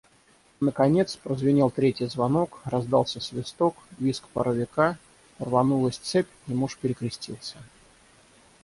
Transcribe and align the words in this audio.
Наконец 0.61 1.15
прозвенел 1.15 1.69
третий 1.69 2.07
звонок, 2.07 2.59
раздался 2.65 3.19
свисток, 3.19 3.75
визг 3.99 4.27
паровика, 4.29 4.97
рванулась 5.37 5.99
цепь, 5.99 6.25
и 6.47 6.53
муж 6.55 6.75
перекрестился. 6.79 7.57